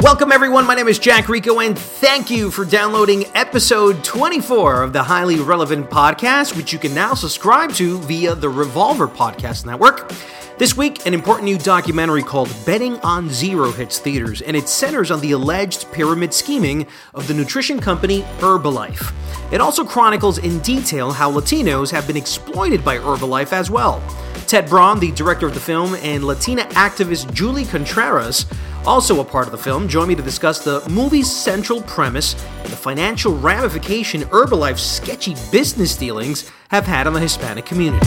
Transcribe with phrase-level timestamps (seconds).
[0.00, 0.64] Welcome, everyone.
[0.64, 5.40] My name is Jack Rico, and thank you for downloading episode 24 of the Highly
[5.40, 10.12] Relevant Podcast, which you can now subscribe to via the Revolver Podcast Network.
[10.56, 15.10] This week, an important new documentary called Betting on Zero hits theaters, and it centers
[15.10, 19.12] on the alleged pyramid scheming of the nutrition company Herbalife.
[19.52, 24.00] It also chronicles in detail how Latinos have been exploited by Herbalife as well.
[24.46, 28.46] Ted Braun, the director of the film, and Latina activist Julie Contreras
[28.86, 32.72] also a part of the film, join me to discuss the movie's central premise and
[32.72, 38.06] the financial ramification Herbalife's sketchy business dealings have had on the Hispanic community.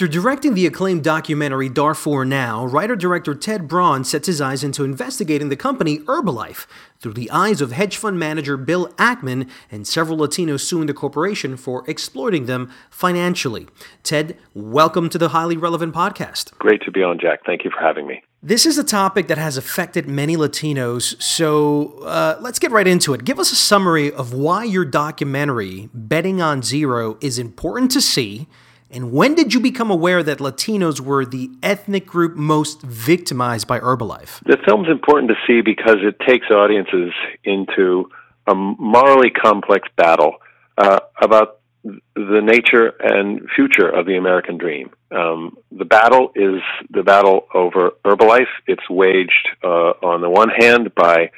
[0.00, 4.82] After directing the acclaimed documentary Darfur Now, writer director Ted Braun sets his eyes into
[4.82, 6.66] investigating the company Herbalife
[7.00, 11.54] through the eyes of hedge fund manager Bill Ackman and several Latinos suing the corporation
[11.58, 13.68] for exploiting them financially.
[14.02, 16.56] Ted, welcome to the Highly Relevant Podcast.
[16.56, 17.40] Great to be on, Jack.
[17.44, 18.22] Thank you for having me.
[18.42, 23.12] This is a topic that has affected many Latinos, so uh, let's get right into
[23.12, 23.26] it.
[23.26, 28.48] Give us a summary of why your documentary, Betting on Zero, is important to see
[28.90, 33.78] and when did you become aware that Latinos were the ethnic group most victimized by
[33.78, 34.42] Herbalife?
[34.44, 37.12] The film's important to see because it takes audiences
[37.44, 38.10] into
[38.46, 40.36] a morally complex battle
[40.76, 44.90] uh, about the nature and future of the American dream.
[45.10, 48.50] Um, the battle is the battle over Herbalife.
[48.66, 51.30] It's waged uh, on the one hand by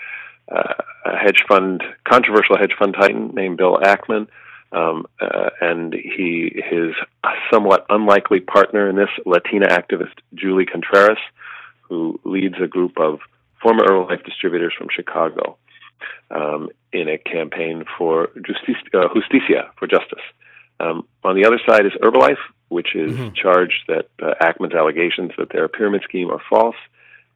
[0.50, 0.74] uh,
[1.04, 4.26] a hedge fund, controversial hedge fund titan named Bill Ackman,
[4.72, 6.94] um, uh, and he his
[7.52, 11.18] somewhat unlikely partner in this, Latina activist Julie Contreras,
[11.82, 13.20] who leads a group of
[13.62, 15.56] former Herbalife distributors from Chicago
[16.30, 20.22] um, in a campaign for justice, uh, justicia, for justice.
[20.80, 23.34] Um, on the other side is Herbalife, which is mm-hmm.
[23.34, 26.76] charged that uh, Ackman's allegations that their pyramid scheme are false,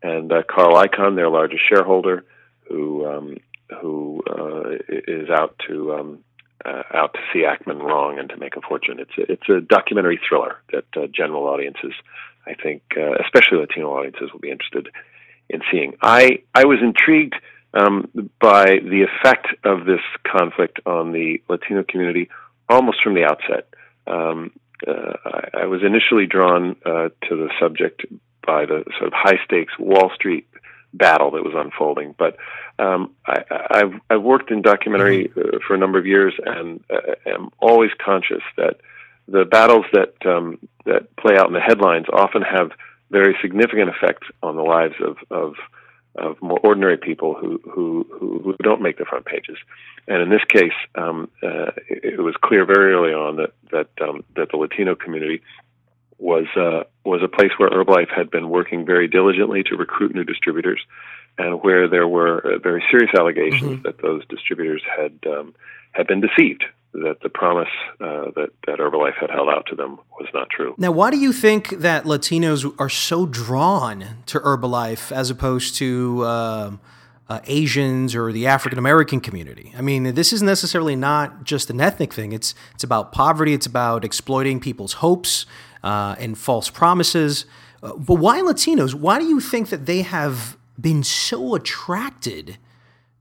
[0.03, 2.25] and uh, Carl Icahn, their largest shareholder,
[2.69, 3.37] who um,
[3.81, 6.25] who uh, is out to um,
[6.67, 8.99] uh, out to see Ackman wrong and to make a fortune.
[8.99, 11.93] It's a, it's a documentary thriller that uh, general audiences,
[12.47, 14.89] I think, uh, especially Latino audiences, will be interested
[15.49, 15.95] in seeing.
[16.03, 17.37] I I was intrigued
[17.73, 18.09] um,
[18.41, 22.29] by the effect of this conflict on the Latino community
[22.69, 23.69] almost from the outset.
[24.07, 24.51] Um,
[24.87, 28.05] uh, I, I was initially drawn uh, to the subject
[28.47, 30.49] by the sort of high stakes Wall Street
[30.93, 32.15] battle that was unfolding.
[32.19, 32.37] But
[32.79, 37.15] um, I, I've, I've worked in documentary uh, for a number of years, and uh,
[37.27, 38.81] am always conscious that
[39.29, 42.71] the battles that um, that play out in the headlines often have
[43.11, 45.55] very significant effects on the lives of of,
[46.17, 49.57] of more ordinary people who, who who don't make the front pages.
[50.09, 53.89] And in this case, um, uh, it, it was clear very early on that that
[54.07, 55.43] um, that the Latino community
[56.19, 60.25] was uh, was a place where Herbalife had been working very diligently to recruit new
[60.25, 60.81] distributors,
[61.39, 63.83] and where there were uh, very serious allegations mm-hmm.
[63.83, 65.55] that those distributors had um,
[65.93, 66.65] had been deceived,
[66.95, 67.69] that the promise
[68.01, 70.75] uh, that that Herbalife had held out to them was not true.
[70.79, 76.25] Now, why do you think that Latinos are so drawn to Herbalife as opposed to
[76.25, 76.81] um,
[77.29, 79.73] uh, Asians or the African American community.
[79.77, 82.33] I mean, this is necessarily not just an ethnic thing.
[82.33, 83.53] It's it's about poverty.
[83.53, 85.45] It's about exploiting people's hopes
[85.87, 87.47] uh, and false promises.
[87.83, 88.93] Uh, but why Latinos?
[88.95, 92.59] Why do you think that they have been so attracted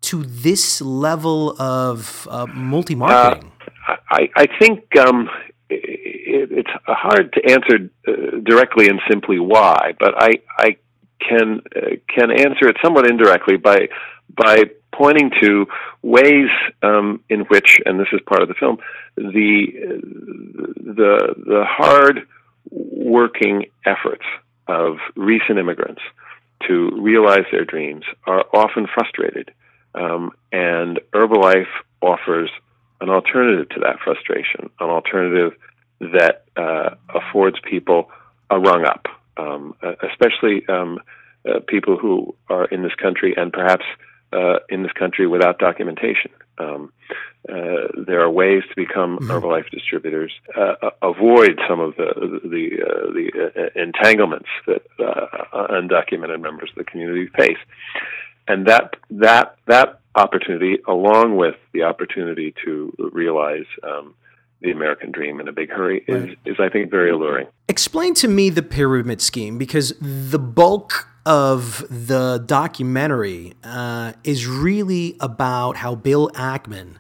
[0.02, 3.52] to this level of uh, multi marketing?
[3.88, 5.30] Uh, I, I think um,
[5.70, 10.78] it, it's hard to answer uh, directly and simply why, but I, I
[11.20, 13.90] can uh, can answer it somewhat indirectly by
[14.36, 15.68] by pointing to
[16.02, 16.50] ways
[16.82, 18.78] um, in which, and this is part of the film,
[19.18, 19.68] the
[21.00, 22.28] the the hard
[22.72, 24.24] working efforts
[24.68, 26.02] of recent immigrants
[26.68, 29.52] to realize their dreams are often frustrated,
[29.94, 31.68] um, and Herbalife
[32.02, 32.50] offers
[33.02, 35.54] an alternative to that frustration, an alternative
[36.00, 38.10] that uh, affords people
[38.50, 39.06] a rung up,
[39.38, 41.00] um, especially um,
[41.48, 43.86] uh, people who are in this country and perhaps
[44.34, 46.32] uh, in this country without documentation.
[46.58, 46.92] Um,
[47.48, 49.30] uh, there are ways to become mm-hmm.
[49.30, 54.82] Herbalife distributors, uh, avoid some of the the uh, the uh, entanglements that
[55.54, 57.58] undocumented members of the community face,
[58.48, 63.66] and that that that opportunity, along with the opportunity to realize.
[63.84, 64.16] Um,
[64.62, 66.38] the American dream in a big hurry is, right.
[66.46, 67.46] is, I think, very alluring.
[67.68, 75.18] Explain to me the pyramid scheme because the bulk of the documentary uh, is really
[75.20, 76.96] about how Bill Ackman,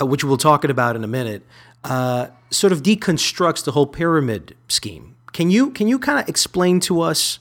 [0.00, 1.42] uh, which we'll talk about in a minute,
[1.84, 5.16] uh, sort of deconstructs the whole pyramid scheme.
[5.32, 7.38] Can you can you kind of explain to us?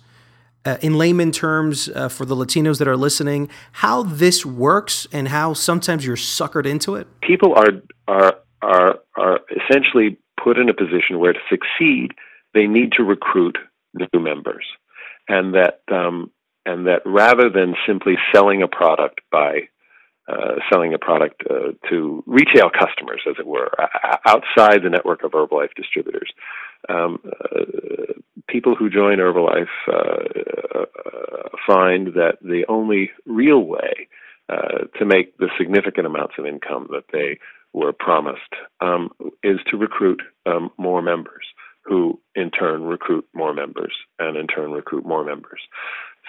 [0.66, 5.30] Uh, in layman terms, uh, for the Latinos that are listening, how this works and
[5.30, 7.08] how sometimes you're suckered into it.
[7.22, 7.70] People are
[8.10, 12.12] are are are essentially put in a position where to succeed,
[12.54, 13.58] they need to recruit
[13.94, 14.66] new members
[15.28, 16.32] and that um,
[16.66, 19.68] and that rather than simply selling a product by
[20.28, 23.72] uh, selling a product uh, to retail customers, as it were,
[24.26, 26.30] outside the network of Herbalife distributors.
[26.90, 28.14] Um, uh,
[28.50, 29.94] people who join Herbalife uh,
[30.80, 34.08] uh, find that the only real way
[34.98, 37.38] to make the significant amounts of income that they
[37.74, 39.10] were promised um,
[39.44, 41.46] is to recruit um, more members
[41.88, 45.62] who in turn recruit more members and in turn recruit more members.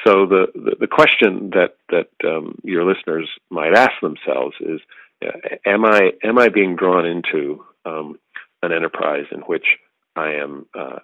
[0.05, 4.81] So the, the, the question that, that um, your listeners might ask themselves is,
[5.25, 8.19] uh, am I, am I being drawn into um,
[8.63, 9.67] an enterprise in which
[10.15, 10.99] I am uh,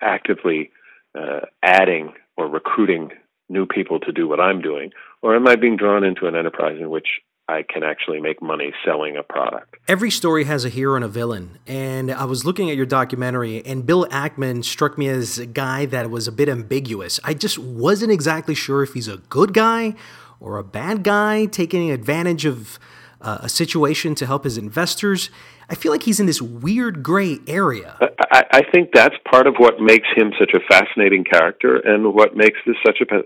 [0.00, 0.70] actively
[1.14, 3.10] uh, adding or recruiting
[3.48, 4.90] new people to do what I'm doing,
[5.22, 8.74] or am I being drawn into an enterprise in which I can actually make money
[8.84, 9.76] selling a product.
[9.88, 11.58] Every story has a hero and a villain.
[11.66, 15.86] And I was looking at your documentary, and Bill Ackman struck me as a guy
[15.86, 17.18] that was a bit ambiguous.
[17.24, 19.94] I just wasn't exactly sure if he's a good guy
[20.40, 22.78] or a bad guy taking advantage of
[23.22, 25.30] uh, a situation to help his investors.
[25.70, 27.96] I feel like he's in this weird gray area.
[28.30, 32.36] I, I think that's part of what makes him such a fascinating character and what
[32.36, 33.22] makes this such a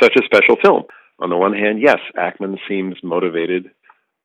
[0.00, 0.84] such a special film
[1.18, 3.70] on the one hand, yes, Ackman seems motivated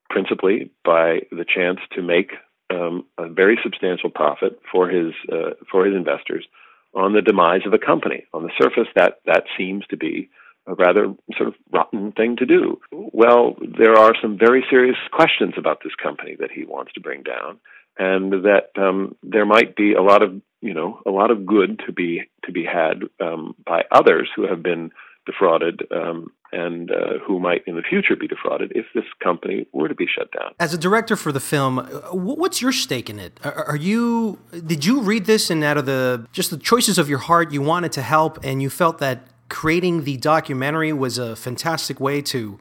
[0.08, 2.32] principally by the chance to make
[2.70, 6.46] um, a very substantial profit for his uh, for his investors
[6.94, 8.26] on the demise of a company.
[8.34, 10.30] On the surface, that that seems to be
[10.66, 12.80] a rather sort of rotten thing to do.
[12.92, 17.22] Well, there are some very serious questions about this company that he wants to bring
[17.22, 17.58] down,
[17.98, 21.80] and that um, there might be a lot of you know a lot of good
[21.86, 24.90] to be to be had um, by others who have been
[25.26, 29.88] defrauded um, and uh, who might in the future be defrauded if this company were
[29.88, 30.52] to be shut down.
[30.58, 33.38] As a director for the film, uh, what's your stake in it?
[33.44, 37.18] Are you did you read this and out of the just the choices of your
[37.18, 42.00] heart, you wanted to help, and you felt that creating the documentary was a fantastic
[42.00, 42.58] way to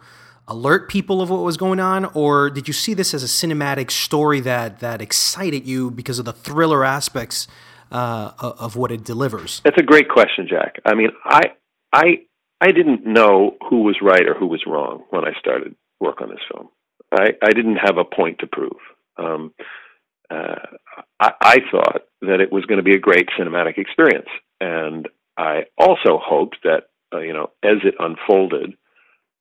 [0.48, 3.92] alert people of what was going on, or did you see this as a cinematic
[3.92, 7.48] story that that excited you because of the thriller aspects?
[7.92, 9.62] Uh, of what it delivers.
[9.64, 10.76] That's a great question, Jack.
[10.86, 11.54] I mean, I
[11.92, 12.20] I
[12.62, 16.30] I didn't know who was right or who was wrong when I started work on
[16.30, 16.70] this film.
[17.12, 18.78] I, I didn't have a point to prove.
[19.18, 19.54] Um,
[20.30, 20.56] uh,
[21.20, 24.28] I, I thought that it was going to be a great cinematic experience,
[24.62, 28.74] and I also hoped that uh, you know as it unfolded,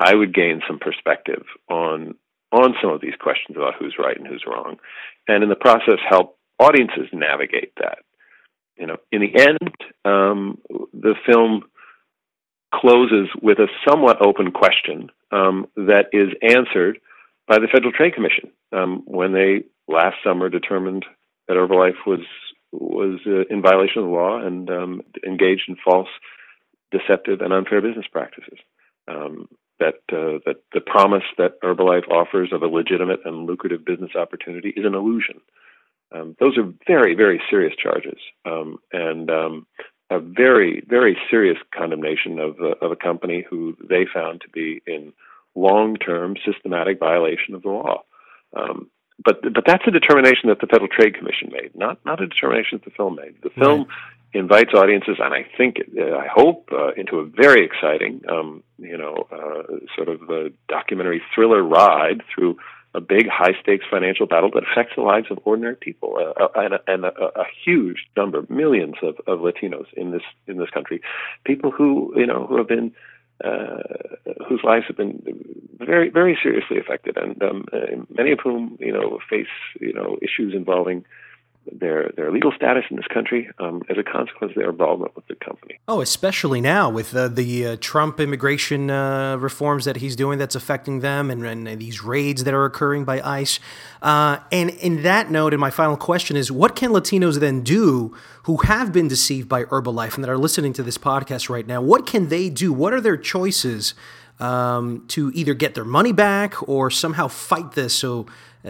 [0.00, 2.14] I would gain some perspective on
[2.52, 4.78] on some of these questions about who's right and who's wrong,
[5.26, 7.98] and in the process help audiences navigate that.
[8.76, 10.58] You know, in the end, um,
[10.94, 11.64] the film
[12.74, 16.98] closes with a somewhat open question um, that is answered
[17.46, 21.04] by the Federal Trade Commission um, when they last summer determined
[21.46, 22.20] that Herbalife was
[22.70, 26.08] was uh, in violation of the law and um, engaged in false,
[26.92, 28.58] deceptive, and unfair business practices.
[29.08, 29.48] Um,
[29.80, 34.70] that uh, that the promise that Herbalife offers of a legitimate and lucrative business opportunity
[34.76, 35.40] is an illusion.
[36.14, 39.30] Um, those are very, very serious charges, um, and
[40.10, 44.82] a very, very serious condemnation of, uh, of a company who they found to be
[44.86, 45.12] in
[45.54, 48.02] long-term systematic violation of the law.
[48.56, 48.90] Um,
[49.24, 52.78] but but that's a determination that the Federal Trade Commission made, not not a determination
[52.78, 53.34] that the film made.
[53.42, 53.86] The film
[54.32, 58.96] invites audiences, and I think, uh, I hope, uh, into a very exciting, um, you
[58.96, 59.62] know, uh,
[59.96, 62.58] sort of a documentary thriller ride through
[62.98, 66.48] a big, high stakes financial battle that affects the lives of ordinary people uh, uh
[66.56, 70.70] and, a, and a, a, huge number, millions of, of Latinos in this in this
[70.70, 71.00] country,
[71.44, 72.92] people who you know who have been
[73.44, 73.82] uh,
[74.48, 75.22] whose lives have been
[75.78, 80.18] very very seriously affected, and um, uh, many of whom you know face you know
[80.20, 81.04] issues involving
[81.72, 85.26] their their legal status in this country um, as a consequence of their involvement with
[85.26, 85.78] the company.
[85.88, 90.54] Oh, especially now with uh, the uh, Trump immigration uh, reforms that he's doing that's
[90.54, 93.60] affecting them, and, and, these raids that are occurring by ICE.
[94.02, 98.16] Uh, and in that note, and my final question is, what can Latinos then do
[98.44, 101.80] who have been deceived by Herbalife and that are listening to this podcast right now?
[101.80, 102.72] What can they do?
[102.72, 103.94] What are their choices?
[104.40, 108.26] Um, to either get their money back or somehow fight this so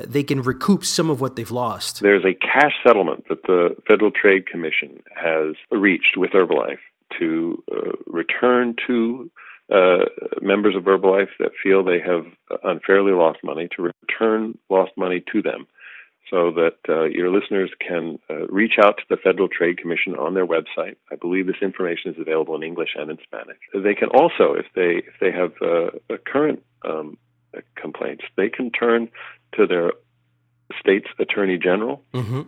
[0.07, 2.01] they can recoup some of what they've lost.
[2.01, 6.79] There's a cash settlement that the Federal Trade Commission has reached with Herbalife
[7.19, 9.31] to uh, return to
[9.73, 10.05] uh,
[10.41, 12.27] members of Herbalife that feel they have
[12.65, 15.67] unfairly lost money to return lost money to them
[16.31, 20.35] so that uh, your listeners can uh, reach out to the Federal Trade Commission on
[20.35, 20.97] their website.
[21.11, 23.59] I believe this information is available in English and in Spanish.
[23.75, 27.17] They can also, if they if they have uh, current um,
[27.77, 29.09] complaints, they can turn
[29.57, 29.93] to their
[30.81, 32.03] state's attorney general.
[32.15, 32.43] Mm-hmm.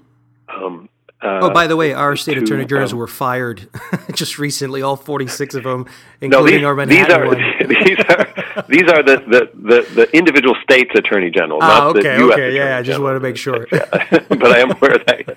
[0.49, 0.89] Um,
[1.23, 3.69] uh, oh, by the way, our state to, attorney generals um, were fired
[4.15, 4.81] just recently.
[4.81, 5.87] All forty-six of them,
[6.21, 10.57] including no, our Manhattan these are, these are these are the, the, the, the, individual
[10.63, 12.33] states' attorney general, ah, not okay, the U.S.
[12.33, 13.67] Okay, yeah, I just want to make sure.
[13.71, 15.37] but I am aware that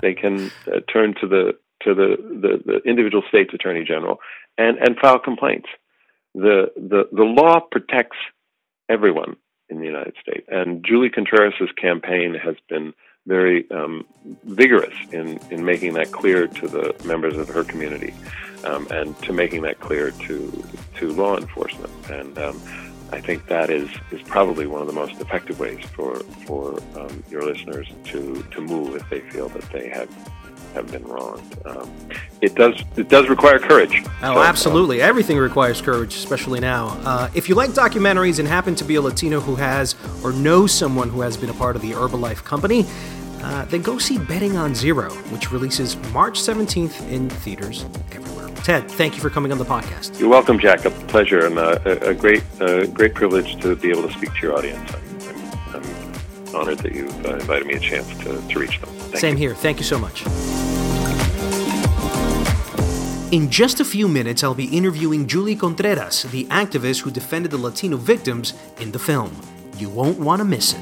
[0.00, 4.18] they can uh, turn to the to the, the, the individual state's attorney general
[4.58, 5.68] and, and file complaints.
[6.34, 8.16] The the the law protects
[8.88, 9.36] everyone
[9.70, 10.46] in the United States.
[10.50, 12.92] And Julie Contreras' campaign has been
[13.26, 14.06] very um,
[14.44, 18.14] vigorous in, in making that clear to the members of her community
[18.64, 20.64] um, and to making that clear to,
[20.96, 21.92] to law enforcement.
[22.10, 22.60] And um,
[23.12, 27.22] I think that is, is probably one of the most effective ways for, for um,
[27.30, 30.08] your listeners to, to move if they feel that they have
[30.74, 31.56] have been wronged.
[31.64, 31.90] Um,
[32.40, 34.02] it does it does require courage.
[34.22, 35.02] Oh, so, absolutely.
[35.02, 36.98] Um, Everything requires courage, especially now.
[37.04, 40.72] Uh, if you like documentaries and happen to be a Latino who has or knows
[40.72, 42.86] someone who has been a part of the Herbalife company,
[43.42, 48.48] uh, then go see Betting on Zero, which releases March 17th in theaters everywhere.
[48.62, 50.18] Ted, thank you for coming on the podcast.
[50.20, 50.84] You're welcome, Jack.
[50.84, 54.34] A pleasure and uh, a, a great, uh, great privilege to be able to speak
[54.34, 54.92] to your audience.
[54.92, 58.90] I'm, I'm, honored that you've uh, invited me a chance to, to reach them.
[58.90, 59.48] Thank Same you.
[59.48, 59.54] here.
[59.54, 60.24] Thank you so much.
[63.32, 67.58] In just a few minutes, I'll be interviewing Julie Contreras, the activist who defended the
[67.58, 69.30] Latino victims in the film.
[69.76, 70.80] You won't want to miss it.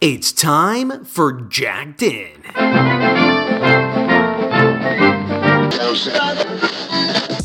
[0.00, 2.42] It's time for Jacked In.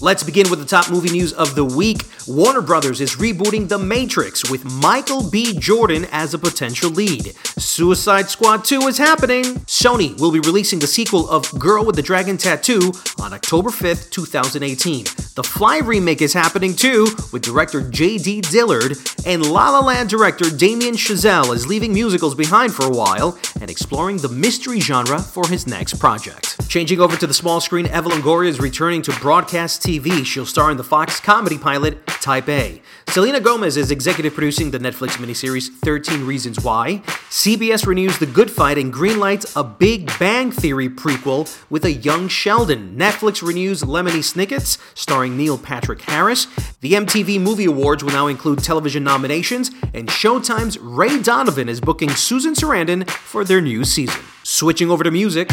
[0.01, 2.03] Let's begin with the top movie news of the week.
[2.25, 5.59] Warner Brothers is rebooting The Matrix with Michael B.
[5.59, 7.35] Jordan as a potential lead.
[7.57, 9.43] Suicide Squad 2 is happening.
[9.65, 14.09] Sony will be releasing the sequel of Girl with the Dragon Tattoo on October 5th,
[14.09, 15.03] 2018.
[15.35, 18.41] The Fly remake is happening too, with director J.D.
[18.41, 23.37] Dillard, and La La Land director Damien Chazelle is leaving musicals behind for a while
[23.59, 26.55] and exploring the mystery genre for his next project.
[26.69, 30.23] Changing over to the small screen, Eva Longoria is returning to broadcast TV.
[30.23, 32.79] She'll star in the Fox comedy pilot Type A.
[33.07, 37.01] Selena Gomez is executive producing the Netflix miniseries 13 Reasons Why.
[37.31, 42.27] CBS renews The Good Fight and greenlights a Big Bang Theory prequel with a young
[42.27, 42.95] Sheldon.
[42.95, 46.45] Netflix renews Lemony Snicket's, starring Neil Patrick Harris.
[46.81, 52.11] The MTV Movie Awards will now include television nominations, and Showtime's Ray Donovan is booking
[52.11, 54.21] Susan Sarandon for their new season.
[54.43, 55.49] Switching over to music.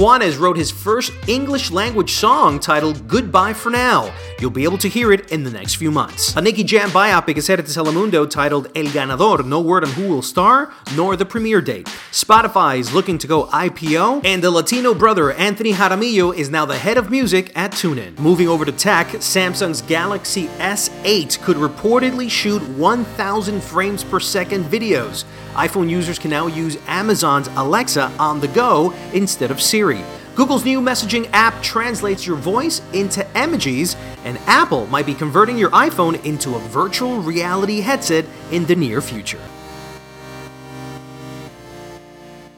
[0.00, 4.10] Juanes wrote his first English language song titled Goodbye for Now.
[4.40, 6.34] You'll be able to hear it in the next few months.
[6.34, 9.44] A Nicky Jam biopic is headed to Telemundo titled El Ganador.
[9.44, 11.86] No word on who will star, nor the premiere date.
[12.10, 16.78] Spotify is looking to go IPO, and the Latino brother Anthony Jaramillo is now the
[16.78, 18.18] head of music at TuneIn.
[18.18, 25.24] Moving over to tech, Samsung's Galaxy S8 could reportedly shoot 1,000 frames per second videos
[25.54, 30.02] iPhone users can now use Amazon's Alexa on the go instead of Siri.
[30.34, 35.70] Google's new messaging app translates your voice into emojis, and Apple might be converting your
[35.70, 39.40] iPhone into a virtual reality headset in the near future.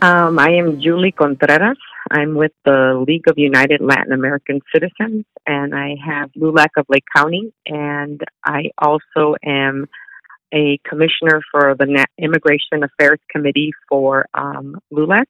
[0.03, 1.79] Um, I am Julie Contreras.
[2.11, 7.05] I'm with the League of United Latin American Citizens, and I have LULAC of Lake
[7.17, 9.89] County, and I also am
[10.53, 15.27] a commissioner for the Immigration Affairs Committee for um, LULAC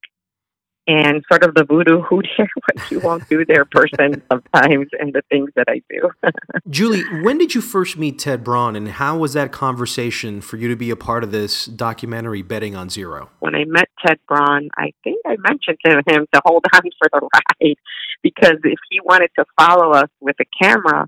[0.87, 5.13] and sort of the voodoo who dare what you won't do there person sometimes and
[5.13, 6.11] the things that I do.
[6.71, 10.69] Julie, when did you first meet Ted Braun and how was that conversation for you
[10.69, 13.31] to be a part of this documentary Betting on Zero?
[13.41, 17.09] When I met Ted Braun, I think I mentioned to him to hold on for
[17.13, 17.77] the ride
[18.23, 21.07] because if he wanted to follow us with a camera,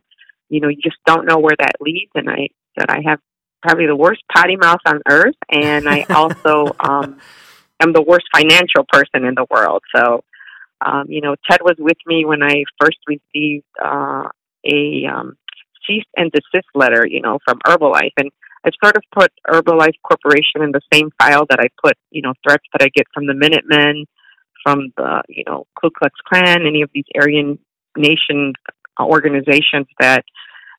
[0.48, 2.10] you know, you just don't know where that leads.
[2.14, 3.20] And I said, I have
[3.62, 5.36] probably the worst potty mouth on earth.
[5.50, 7.18] And I also, um,
[7.80, 9.82] am the worst financial person in the world.
[9.94, 10.24] So,
[10.84, 14.28] um, you know, Ted was with me when I first received uh,
[14.64, 15.36] a um,
[15.86, 18.30] cease and desist letter, you know, from Herbalife, and
[18.64, 22.32] I've sort of put Herbalife Corporation in the same file that I put, you know,
[22.42, 24.06] threats that I get from the Minutemen,
[24.62, 27.58] from the, you know, Ku Klux Klan, any of these Aryan
[27.96, 28.54] Nation
[28.98, 30.24] organizations that,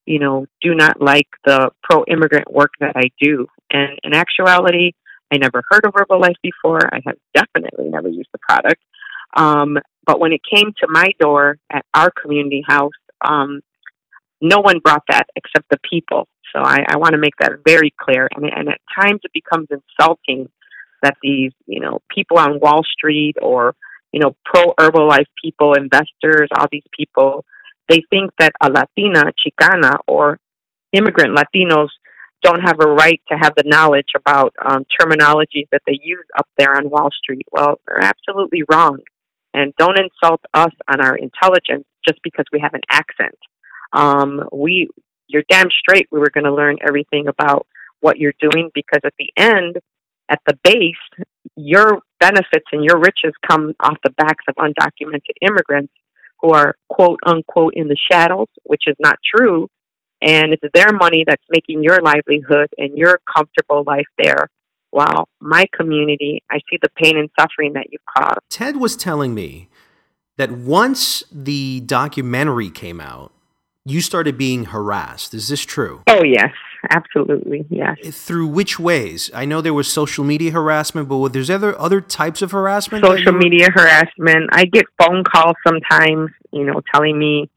[0.04, 3.46] you know, do not like the pro-immigrant work that I do.
[3.70, 4.92] And in actuality,
[5.32, 6.80] I never heard of Herbalife before.
[6.92, 8.82] I have definitely never used the product.
[9.36, 12.92] Um, but when it came to my door at our community house,
[13.24, 13.60] um,
[14.40, 16.28] no one brought that except the people.
[16.54, 18.28] So I, I want to make that very clear.
[18.34, 20.48] And, and at times it becomes insulting
[21.02, 23.74] that these, you know, people on Wall Street or,
[24.12, 27.44] you know, pro Herbalife people, investors, all these people,
[27.88, 30.38] they think that a Latina, Chicana, or
[30.92, 31.88] immigrant Latinos
[32.42, 36.48] don't have a right to have the knowledge about um, terminologies that they use up
[36.58, 37.46] there on Wall Street.
[37.50, 38.98] Well, they're absolutely wrong.
[39.54, 43.38] And don't insult us on our intelligence just because we have an accent.
[43.92, 44.88] Um, we,
[45.28, 47.66] you're damn straight we were going to learn everything about
[48.00, 49.76] what you're doing because at the end,
[50.28, 51.24] at the base,
[51.56, 55.92] your benefits and your riches come off the backs of undocumented immigrants
[56.40, 59.68] who are quote unquote in the shadows, which is not true
[60.22, 64.48] and it's their money that's making your livelihood and your comfortable life there.
[64.90, 68.38] While my community, I see the pain and suffering that you've caused.
[68.48, 69.68] Ted was telling me
[70.36, 73.32] that once the documentary came out,
[73.84, 75.32] you started being harassed.
[75.34, 76.02] Is this true?
[76.08, 76.50] Oh, yes,
[76.90, 77.64] absolutely.
[77.70, 77.98] Yes.
[78.26, 79.30] Through which ways?
[79.32, 83.04] I know there was social media harassment, but there's other other types of harassment.
[83.04, 84.50] Social media harassment.
[84.52, 87.48] I get phone calls sometimes, you know, telling me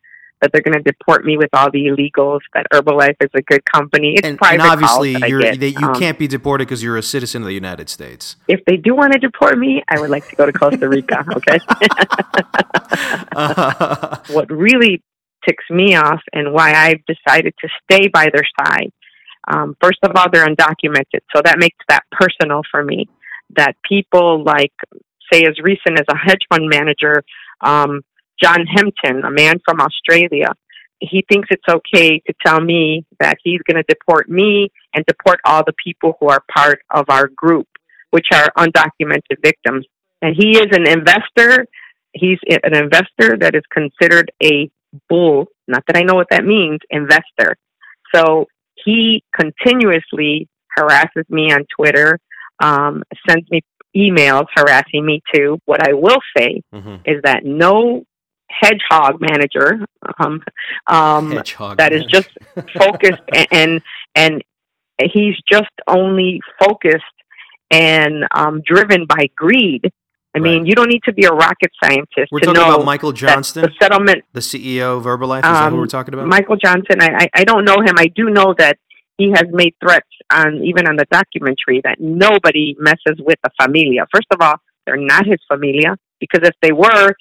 [0.41, 2.39] that they're going to deport me with all the illegals.
[2.53, 4.15] That Herbalife is a good company.
[4.15, 7.41] It's and, private and obviously, that you um, can't be deported because you're a citizen
[7.41, 8.35] of the United States.
[8.47, 11.25] If they do want to deport me, I would like to go to Costa Rica.
[11.39, 11.59] Okay.
[13.35, 15.01] uh, what really
[15.47, 18.91] ticks me off, and why I've decided to stay by their side.
[19.47, 23.07] Um, first of all, they're undocumented, so that makes that personal for me.
[23.55, 24.73] That people like,
[25.31, 27.23] say, as recent as a hedge fund manager
[27.61, 28.01] um,
[28.41, 30.49] John Hempton, a man from Australia,
[30.99, 35.39] he thinks it's okay to tell me that he's going to deport me and deport
[35.45, 37.67] all the people who are part of our group,
[38.11, 39.85] which are undocumented victims.
[40.21, 41.65] And he is an investor.
[42.13, 44.69] He's an investor that is considered a
[45.07, 47.55] bull, not that I know what that means, investor.
[48.13, 48.47] So
[48.83, 52.19] he continuously harasses me on Twitter,
[52.61, 53.61] um, sends me
[53.95, 55.59] emails harassing me too.
[55.65, 56.95] What I will say mm-hmm.
[57.05, 58.03] is that no
[58.49, 59.85] hedgehog manager
[60.19, 60.41] um,
[60.87, 62.05] um, hedgehog that manager.
[62.05, 62.29] is just
[62.77, 63.81] focused and
[64.15, 64.43] and
[64.99, 67.03] and he's just only focused
[67.71, 69.91] and um, driven by greed.
[70.35, 72.85] I mean, you don't need to be a rocket scientist we're to talking know about
[72.85, 75.39] Michael Johnson, the settlement, the CEO of Herbalife.
[75.39, 76.27] Is um, that who we're talking about?
[76.27, 77.01] Michael Johnson.
[77.01, 77.95] I, I I don't know him.
[77.97, 78.77] I do know that
[79.17, 84.05] he has made threats on even on the documentary that nobody messes with the familia.
[84.13, 87.15] First of all, they're not his familia because if they were,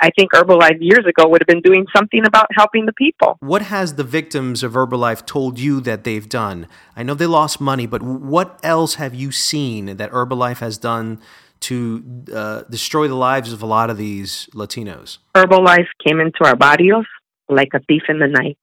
[0.00, 3.36] I think Herbalife years ago would have been doing something about helping the people.
[3.40, 6.66] What has the victims of Herbalife told you that they've done?
[6.96, 11.20] I know they lost money, but what else have you seen that Herbalife has done
[11.60, 15.18] to uh, destroy the lives of a lot of these Latinos?
[15.34, 17.06] Herbalife came into our barrios
[17.48, 18.58] like a thief in the night.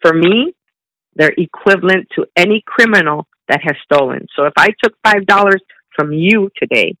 [0.00, 0.54] For me,
[1.14, 4.26] they're equivalent to any criminal that has stolen.
[4.34, 5.58] So if I took $5
[5.94, 6.96] from you today,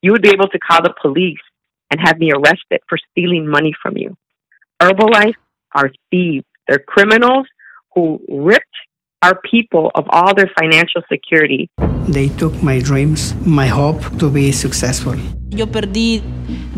[0.00, 1.38] you would be able to call the police
[1.90, 4.16] and have me arrested for stealing money from you.
[4.80, 5.34] Herbalife
[5.74, 6.46] are thieves.
[6.66, 7.46] They're criminals
[7.94, 8.76] who ripped
[9.22, 11.68] our people of all their financial security.
[12.08, 15.16] They took my dreams, my hope to be successful.
[15.50, 16.22] Yo perdí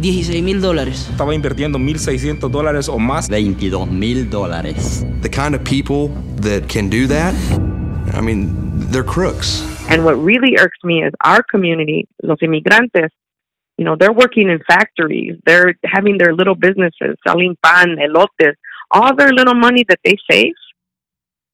[0.01, 1.09] 16 mil dólares.
[1.11, 3.29] Estaba invirtiendo 1.600 dólares o más.
[3.29, 5.05] 22 mil dólares.
[5.23, 6.09] The kind of people
[6.43, 7.35] that can do that,
[8.15, 8.55] I mean,
[8.91, 9.63] they're crooks.
[9.89, 13.11] And what really irks me is our community, los inmigrantes,
[13.81, 15.41] You know, they're working in factories.
[15.47, 18.53] They're having their little businesses, selling pan, elotes,
[18.91, 20.53] all their little money that they save.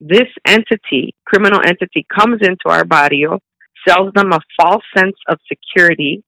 [0.01, 3.39] This entity, criminal entity, comes into our barrio,
[3.87, 6.21] sells them a false sense of security,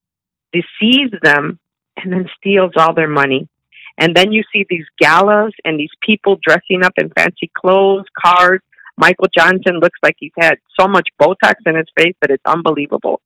[0.53, 1.59] deceives them,
[1.97, 3.49] and then steals all their money.
[3.97, 8.61] And then you see these galas and these people dressing up in fancy clothes, cars.
[8.97, 13.19] Michael Johnson looks like he's had so much Botox in his face that it's unbelievable.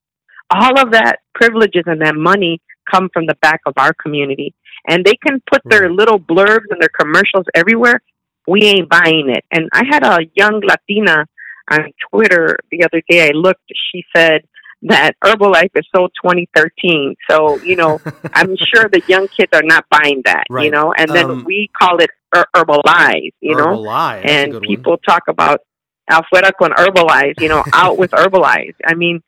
[0.49, 4.53] All of that privileges and that money come from the back of our community.
[4.87, 8.01] And they can put their little blurbs and their commercials everywhere.
[8.47, 9.45] We ain't buying it.
[9.51, 11.25] And I had a young Latina
[11.71, 13.29] on Twitter the other day.
[13.29, 14.43] I looked, she said,
[14.83, 17.15] that Herbalife is so 2013.
[17.29, 18.01] So, you know,
[18.33, 20.65] I'm sure the young kids are not buying that, right.
[20.65, 24.25] you know, and then um, we call it Her- Herbalize, you know, Herbalize.
[24.27, 24.99] and people one.
[24.99, 25.61] talk about
[26.09, 28.73] afuera con Herbalize, you know, out with Herbalize.
[28.85, 29.23] I mean,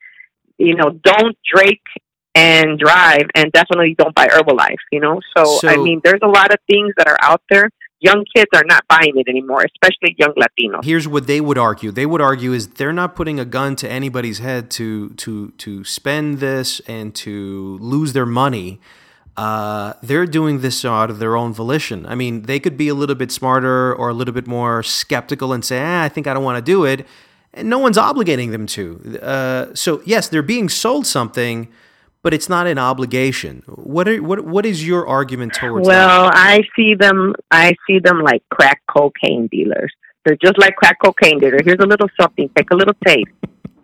[0.58, 1.80] you know, don't drink
[2.34, 5.22] and drive and definitely don't buy Herbalife, you know?
[5.38, 7.70] So, so I mean, there's a lot of things that are out there
[8.06, 10.84] young kids are not buying it anymore, especially young Latinos.
[10.84, 11.92] Here's what they would argue.
[11.92, 15.84] They would argue is they're not putting a gun to anybody's head to to to
[15.84, 18.80] spend this and to lose their money.
[19.38, 22.06] Uh, they're doing this out of their own volition.
[22.06, 25.52] I mean, they could be a little bit smarter or a little bit more skeptical
[25.52, 27.06] and say, ah, "I think I don't want to do it,"
[27.56, 29.20] and no one's obligating them to.
[29.22, 31.72] Uh, so yes, they're being sold something
[32.26, 33.62] but it's not an obligation.
[33.68, 36.34] What are, what what is your argument towards well, that?
[36.36, 39.94] I see them I see them like crack cocaine dealers.
[40.26, 41.62] They're just like crack cocaine dealers.
[41.64, 43.30] Here's a little something, take a little taste,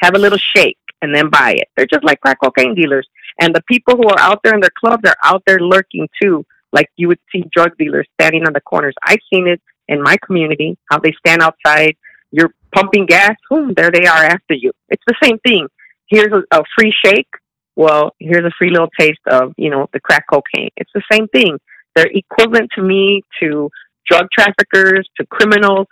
[0.01, 1.67] have a little shake, and then buy it.
[1.77, 3.07] They're just like crack cocaine dealers.
[3.39, 6.43] And the people who are out there in their clubs are out there lurking too,
[6.73, 8.95] like you would see drug dealers standing on the corners.
[9.03, 11.95] I've seen it in my community, how they stand outside,
[12.31, 14.71] you're pumping gas, boom, there they are after you.
[14.89, 15.67] It's the same thing.
[16.07, 17.27] Here's a, a free shake,
[17.75, 20.69] well, here's a free little taste of, you know, the crack cocaine.
[20.75, 21.57] It's the same thing.
[21.95, 23.69] They're equivalent to me to
[24.09, 25.87] drug traffickers, to criminals.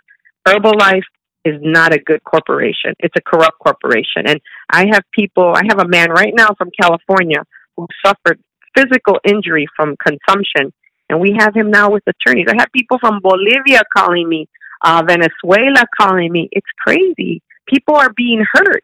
[0.46, 1.02] Herbalife
[1.44, 2.94] is not a good corporation.
[2.98, 4.26] It's a corrupt corporation.
[4.26, 7.42] And I have people, I have a man right now from California
[7.76, 8.40] who suffered
[8.76, 10.72] physical injury from consumption.
[11.08, 12.46] And we have him now with attorneys.
[12.48, 14.48] I have people from Bolivia calling me,
[14.82, 16.48] uh, Venezuela calling me.
[16.52, 17.42] It's crazy.
[17.68, 18.82] People are being hurt,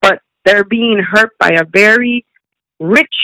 [0.00, 2.26] but they're being hurt by a very
[2.80, 3.14] rich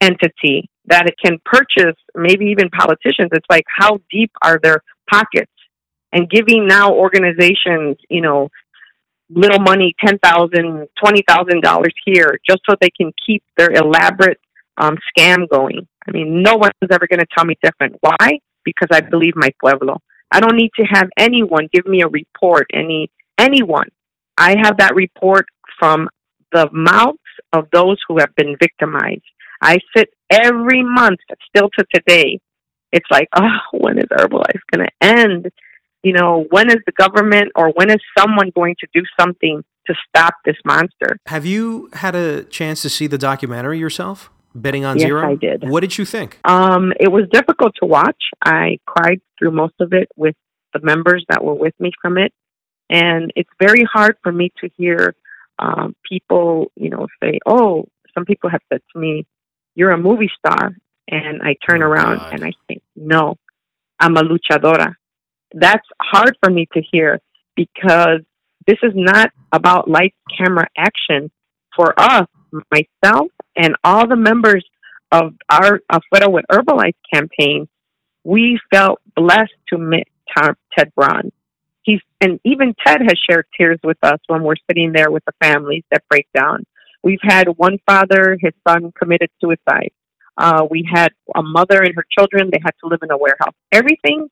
[0.00, 3.30] entity that it can purchase maybe even politicians.
[3.32, 5.50] It's like how deep are their pockets?
[6.12, 8.48] And giving now organizations you know
[9.30, 14.38] little money ten thousand twenty thousand dollars here just so they can keep their elaborate
[14.76, 15.88] um, scam going.
[16.06, 17.96] I mean no one's ever going to tell me different.
[18.00, 18.38] Why?
[18.64, 20.00] Because i believe my pueblo
[20.34, 23.88] i don't need to have anyone give me a report any anyone
[24.36, 25.46] i have that report
[25.78, 26.08] from
[26.54, 27.18] the mouths
[27.52, 29.22] of those who have been victimized.
[29.60, 32.38] I sit every month, still to today.
[32.92, 35.50] It's like, oh, when is Herbalife going to end?
[36.02, 39.94] You know, when is the government or when is someone going to do something to
[40.08, 41.18] stop this monster?
[41.26, 44.30] Have you had a chance to see the documentary yourself?
[44.54, 45.30] Betting on yes, Zero?
[45.30, 45.68] I did.
[45.68, 46.38] What did you think?
[46.44, 48.22] Um, it was difficult to watch.
[48.44, 50.36] I cried through most of it with
[50.72, 52.32] the members that were with me from it.
[52.90, 55.16] And it's very hard for me to hear
[55.58, 59.26] um, people, you know, say, "Oh, some people have said to me,
[59.74, 60.76] you're a movie star,"
[61.08, 62.34] and I turn oh, around God.
[62.34, 63.36] and I think, "No,
[63.98, 64.96] I'm a luchadora."
[65.52, 67.20] That's hard for me to hear
[67.56, 68.20] because
[68.66, 71.30] this is not about light camera action.
[71.76, 72.28] For us,
[72.70, 74.64] myself and all the members
[75.12, 77.68] of our Afuera with Herbalife campaign,
[78.24, 81.30] we felt blessed to meet Ted Braun
[81.84, 85.32] he's and even Ted has shared tears with us when we're sitting there with the
[85.40, 86.64] families that break down.
[87.02, 89.92] We've had one father, his son committed suicide.
[90.36, 93.54] Uh, we had a mother and her children, they had to live in a warehouse.
[93.70, 94.28] Everything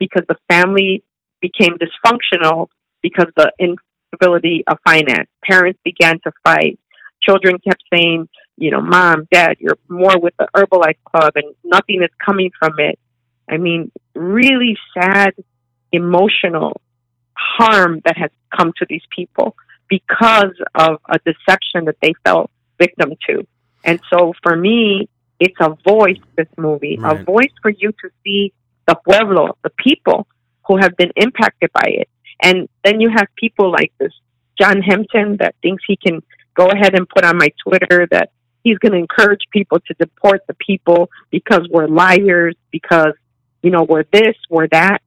[0.00, 1.04] because the family
[1.40, 2.68] became dysfunctional
[3.02, 5.28] because of the instability of finance.
[5.48, 6.78] Parents began to fight.
[7.24, 12.02] Children kept saying, you know, mom, dad, you're more with the Herbalife Club and nothing
[12.02, 12.98] is coming from it.
[13.48, 15.34] I mean, really sad,
[15.92, 16.80] emotional
[17.36, 19.56] harm that has come to these people
[19.88, 23.46] because of a deception that they fell victim to.
[23.84, 25.08] And so for me,
[25.40, 27.20] it's a voice, this movie, right.
[27.20, 28.52] a voice for you to see
[28.86, 30.26] the pueblo, the people
[30.66, 32.08] who have been impacted by it.
[32.42, 34.12] And then you have people like this
[34.58, 36.22] John Hempton that thinks he can
[36.54, 38.30] go ahead and put on my Twitter that
[38.62, 43.12] he's going to encourage people to deport the people because we're liars, because,
[43.62, 45.02] you know, we're this, we're that.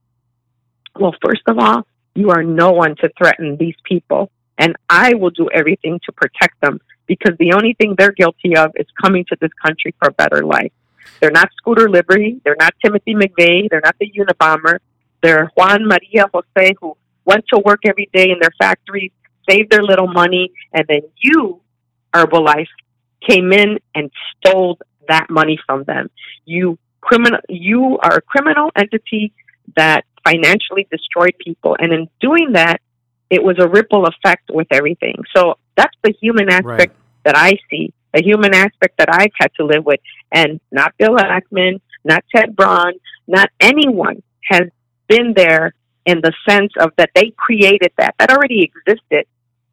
[0.98, 4.30] Well, first of all, you are no one to threaten these people.
[4.58, 8.72] And I will do everything to protect them because the only thing they're guilty of
[8.76, 10.72] is coming to this country for a better life.
[11.20, 12.40] They're not Scooter Libby.
[12.44, 13.70] They're not Timothy McVeigh.
[13.70, 14.78] They're not the Unabomber.
[15.22, 19.12] They're Juan Maria Jose, who went to work every day in their factories,
[19.48, 21.60] saved their little money, and then you,
[22.14, 22.68] Herbalife,
[23.26, 26.10] came in and stole that money from them.
[26.44, 29.32] You criminal, you are a criminal entity
[29.76, 32.80] that financially destroyed people, and in doing that,
[33.30, 35.22] it was a ripple effect with everything.
[35.36, 36.92] So that's the human aspect right.
[37.24, 40.00] that I see, the human aspect that I've had to live with,
[40.32, 42.94] and not Bill Ackman, not Ted Braun,
[43.26, 44.68] not anyone has
[45.08, 45.74] been there
[46.06, 48.14] in the sense of that they created that.
[48.18, 49.26] That already existed.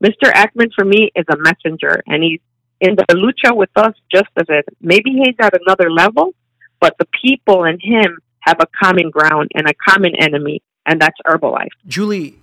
[0.03, 0.31] Mr.
[0.31, 2.41] Ackman for me is a messenger and he's
[2.81, 4.65] in the lucha with us just as it.
[4.81, 6.33] Maybe he's at another level,
[6.79, 11.17] but the people and him have a common ground and a common enemy, and that's
[11.25, 11.69] Herbalife.
[11.87, 12.35] Julie,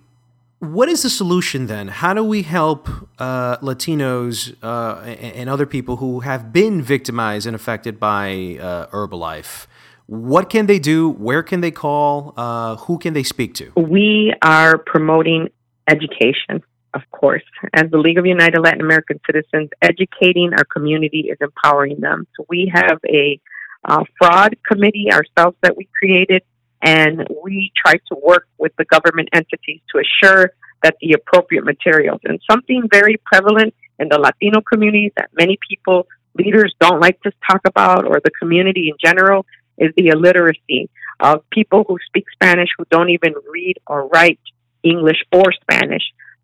[0.59, 1.89] what is the solution then?
[1.89, 2.89] How do we help
[3.19, 9.67] uh, Latinos uh, and other people who have been victimized and affected by uh, Herbalife?
[10.07, 11.11] What can they do?
[11.11, 12.35] Where can they call?
[12.37, 13.73] Uh, who can they speak to?
[13.77, 15.49] We are promoting
[15.89, 16.63] education,
[16.95, 17.43] of course.
[17.73, 22.27] As the League of United Latin American Citizens, educating our community is empowering them.
[22.37, 23.41] So we have a
[23.85, 26.43] uh, fraud committee ourselves that we created,
[26.83, 30.53] and we try to work with the government entities to assure
[30.83, 36.07] that the appropriate materials and something very prevalent in the Latino community that many people
[36.35, 39.47] leaders don't like to talk about or the community in general
[39.79, 40.89] is the illiteracy
[41.21, 44.41] of people who speak Spanish who don't even read or write
[44.83, 46.03] English or Spanish.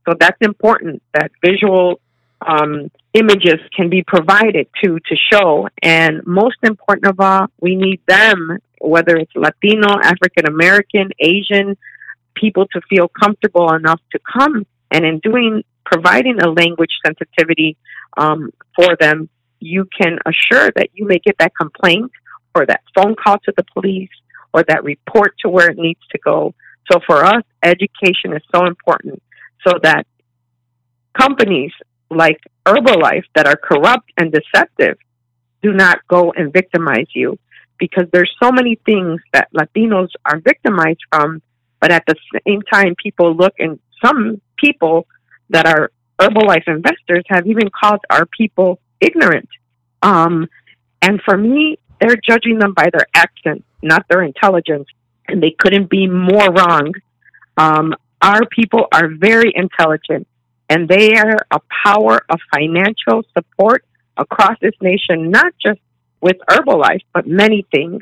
[0.08, 2.00] So that's important that visual
[2.40, 5.68] um, images can be provided to to show.
[5.82, 11.76] And most important of all, we need them, whether it's Latino, African American, Asian
[12.34, 14.64] people, to feel comfortable enough to come.
[14.90, 17.76] And in doing providing a language sensitivity
[18.16, 19.28] um, for them,
[19.60, 22.10] you can assure that you may get that complaint
[22.54, 24.08] or that phone call to the police
[24.54, 26.54] or that report to where it needs to go.
[26.90, 29.22] So for us, education is so important
[29.66, 30.06] so that
[31.18, 31.72] companies
[32.10, 34.98] like Herbalife that are corrupt and deceptive
[35.62, 37.38] do not go and victimize you
[37.78, 41.42] because there's so many things that Latinos are victimized from,
[41.80, 42.16] but at the
[42.46, 45.06] same time, people look and some people
[45.50, 49.48] that are Herbalife investors have even called our people ignorant.
[50.02, 50.48] Um,
[51.00, 54.88] and for me, they're judging them by their accent, not their intelligence,
[55.28, 56.92] and they couldn't be more wrong.
[57.56, 60.26] Um, our people are very intelligent,
[60.68, 63.84] and they are a power of financial support
[64.16, 65.80] across this nation, not just
[66.20, 68.00] with Herbalife, but many things.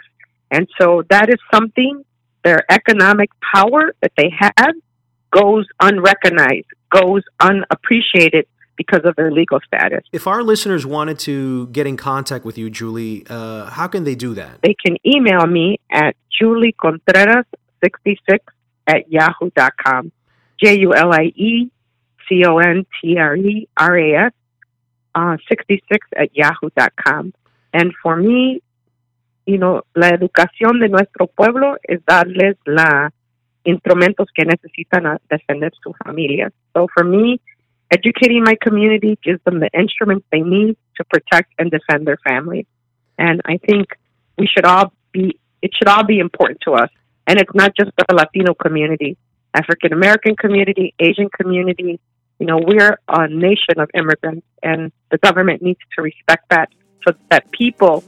[0.51, 2.05] And so that is something,
[2.45, 4.75] their economic power that they have
[5.31, 10.05] goes unrecognized, goes unappreciated because of their legal status.
[10.13, 14.15] If our listeners wanted to get in contact with you, Julie, uh, how can they
[14.15, 14.61] do that?
[14.63, 18.39] They can email me at juliecontreras66
[18.87, 20.13] at yahoo.com.
[20.63, 21.71] J U L I E
[22.29, 24.33] C O N T R E R A S
[25.15, 27.33] uh, 66 at yahoo.com.
[27.73, 28.63] And for me,
[29.47, 33.13] you know, la educación de nuestro pueblo es darles la
[33.65, 36.53] instrumentos que necesitan a defender sus familias.
[36.73, 37.41] So for me,
[37.91, 42.67] Educating my community gives them the instruments they need to protect and defend their families.
[43.17, 43.87] And I think
[44.37, 46.91] we should all be, it should all be important to us.
[47.27, 49.17] And it's not just the Latino community,
[49.55, 52.01] African American community, Asian community.
[52.39, 56.69] You know, we're a nation of immigrants, and the government needs to respect that
[57.07, 58.05] so that people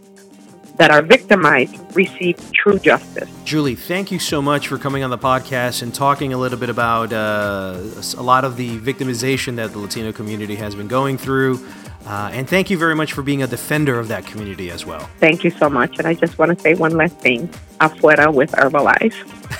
[0.78, 3.28] that are victimized receive true justice.
[3.44, 6.70] Julie, thank you so much for coming on the podcast and talking a little bit
[6.70, 7.81] about uh,
[8.16, 11.66] a lot of the victimization that the Latino community has been going through.
[12.08, 15.10] Uh, and thank you very much for being a defender of that community as well.
[15.18, 15.98] Thank you so much.
[15.98, 17.48] And I just want to say one last thing
[17.82, 19.12] afuera with Herbalife.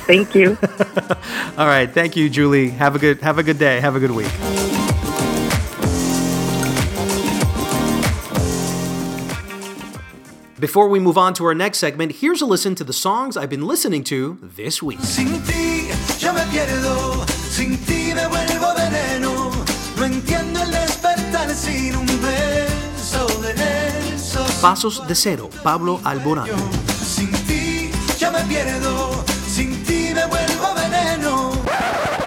[0.07, 0.57] Thank you.
[1.59, 1.91] All right.
[1.91, 2.71] Thank you, Julie.
[2.71, 3.81] Have a good have a good day.
[3.81, 4.33] Have a good week.
[10.59, 13.51] Before we move on to our next segment, here's a listen to the songs I've
[13.51, 14.99] been listening to this week.
[24.61, 26.49] Pasos de Cero, Pablo Alborán.
[27.01, 31.53] Sin ti ya me pierdo, sin ti me vuelvo veneno.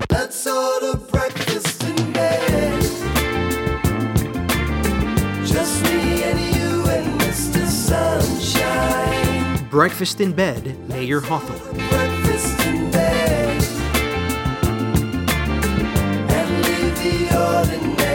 [0.10, 2.80] Let's order breakfast in bed.
[5.46, 7.68] Just me and you and Mr.
[7.68, 9.68] Sunshine.
[9.70, 11.60] Breakfast in Bed, Mayer Hawthorne.
[11.90, 13.62] Breakfast in bed.
[16.30, 18.11] And leave the ordinary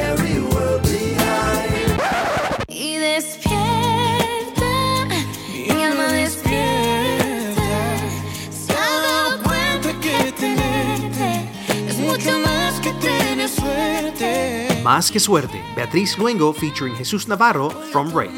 [14.86, 18.30] Más que Suerte, Beatriz Luengo featuring Jesus Navarro from Reik.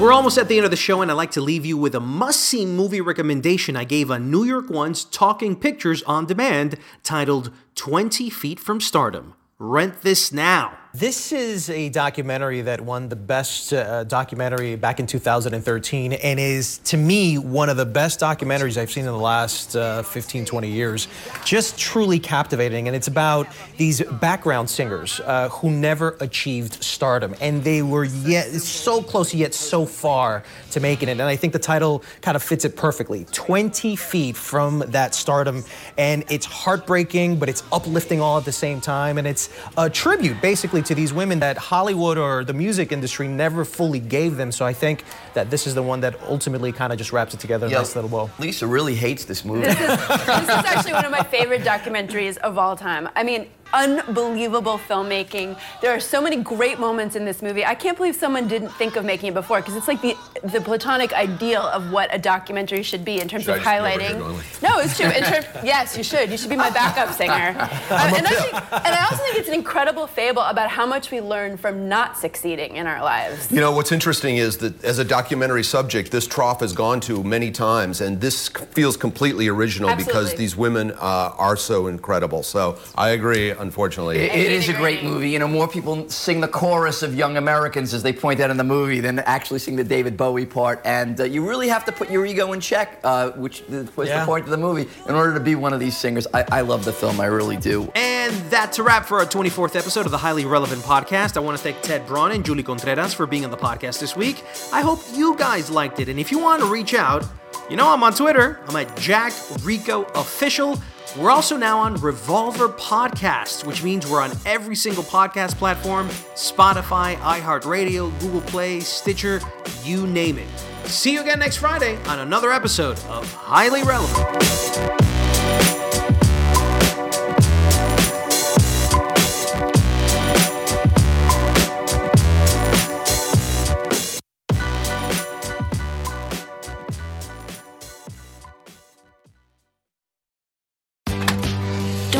[0.00, 1.96] We're almost at the end of the show, and I'd like to leave you with
[1.96, 6.78] a must see movie recommendation I gave on New York One's Talking Pictures on Demand
[7.02, 9.34] titled 20 Feet from Stardom.
[9.58, 10.78] Rent this now.
[10.96, 16.78] This is a documentary that won the best uh, documentary back in 2013 and is,
[16.84, 20.68] to me, one of the best documentaries I've seen in the last uh, 15, 20
[20.68, 21.08] years.
[21.44, 22.86] Just truly captivating.
[22.86, 27.34] And it's about these background singers uh, who never achieved stardom.
[27.40, 31.18] And they were yet so close, yet so far to making it.
[31.18, 35.64] And I think the title kind of fits it perfectly 20 feet from that stardom.
[35.98, 39.18] And it's heartbreaking, but it's uplifting all at the same time.
[39.18, 43.64] And it's a tribute, basically, to these women that Hollywood or the music industry never
[43.64, 44.52] fully gave them.
[44.52, 47.40] So I think that this is the one that ultimately kind of just wraps it
[47.40, 48.30] together in a nice little bow.
[48.38, 49.66] Lisa really hates this movie.
[49.66, 53.08] This is, this is actually one of my favorite documentaries of all time.
[53.14, 55.58] I mean, unbelievable filmmaking.
[55.82, 57.64] There are so many great moments in this movie.
[57.64, 60.60] I can't believe someone didn't think of making it before because it's like the the
[60.60, 64.18] platonic ideal of what a documentary should be in terms Should of I just highlighting.
[64.18, 65.06] go over here, No, it's true.
[65.06, 66.30] In term, yes, you should.
[66.30, 67.34] You should be my backup singer.
[67.94, 71.10] Um, and, I think, and I also think it's an incredible fable about how much
[71.10, 73.50] we learn from not succeeding in our lives.
[73.52, 77.22] You know, what's interesting is that as a documentary subject, this trough has gone to
[77.22, 82.42] many times, and this feels completely original because these women uh, are so incredible.
[82.42, 84.18] So I agree, unfortunately.
[84.18, 85.30] It- it is a great movie.
[85.30, 88.56] You know, more people sing the chorus of Young Americans, as they point out in
[88.56, 90.80] the movie, than actually sing the David Bowie part.
[90.84, 93.62] And uh, you really have to put your ego in check, uh, which
[93.96, 94.20] was Yeah.
[94.20, 96.26] the point of the movie, in order to be one of these singers.
[96.34, 97.20] I, I love the film.
[97.20, 97.90] I really do.
[97.94, 101.36] And that's a wrap for our 24th episode of the Highly Relevant Podcast.
[101.36, 104.14] I want to thank Ted Braun and Julie Contreras for being on the podcast this
[104.16, 104.42] week.
[104.72, 106.08] I hope you guys liked it.
[106.08, 107.24] And if you want to reach out,
[107.70, 108.60] you know I'm on Twitter.
[108.66, 110.78] I'm at Jack Rico Official.
[111.16, 117.14] We're also now on Revolver Podcasts, which means we're on every single podcast platform Spotify,
[117.16, 119.40] iHeartRadio, Google Play, Stitcher,
[119.84, 120.48] you name it.
[120.88, 125.83] See you again next Friday on another episode of Highly Relevant.